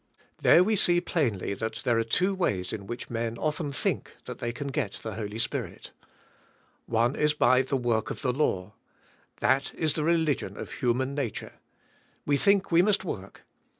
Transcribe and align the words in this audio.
There 0.41 0.63
we 0.63 0.75
see 0.75 0.99
plainly 0.99 1.53
that 1.53 1.75
there 1.85 1.99
are 1.99 2.03
two 2.03 2.33
ways 2.33 2.73
in 2.73 2.87
which 2.87 3.11
men 3.11 3.37
often 3.37 3.71
think 3.71 4.15
they 4.25 4.51
can 4.51 4.69
get 4.69 4.93
the 4.93 5.13
Holy 5.13 5.37
Spirit. 5.37 5.91
One 6.87 7.15
is 7.15 7.35
by 7.35 7.61
the 7.61 7.77
work 7.77 8.09
of 8.09 8.23
the 8.23 8.33
law. 8.33 8.73
That 9.41 9.71
is 9.75 9.93
the 9.93 10.03
religion 10.03 10.57
of 10.57 10.71
human 10.71 11.13
nature. 11.13 11.53
We 12.25 12.35
think 12.35 12.71
we 12.71 12.81
must 12.81 13.05
work. 13.05 13.41